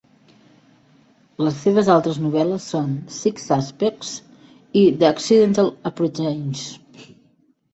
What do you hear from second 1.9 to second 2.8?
altres novel·les